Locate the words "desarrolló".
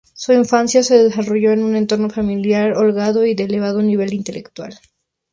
0.97-1.51